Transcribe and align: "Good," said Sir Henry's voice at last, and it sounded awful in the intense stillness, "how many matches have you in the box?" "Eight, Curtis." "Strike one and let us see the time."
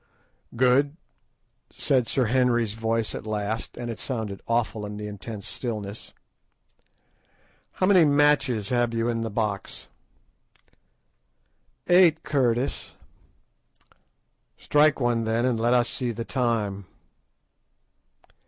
"Good," 0.55 0.97
said 1.69 2.07
Sir 2.07 2.25
Henry's 2.25 2.73
voice 2.73 3.13
at 3.13 3.27
last, 3.27 3.77
and 3.77 3.91
it 3.91 3.99
sounded 3.99 4.41
awful 4.47 4.83
in 4.83 4.97
the 4.97 5.05
intense 5.05 5.47
stillness, 5.47 6.11
"how 7.73 7.85
many 7.85 8.03
matches 8.03 8.69
have 8.69 8.95
you 8.95 9.09
in 9.09 9.21
the 9.21 9.29
box?" 9.29 9.89
"Eight, 11.87 12.23
Curtis." 12.23 12.95
"Strike 14.57 14.99
one 14.99 15.27
and 15.27 15.59
let 15.59 15.75
us 15.75 15.87
see 15.87 16.09
the 16.11 16.25
time." 16.25 16.87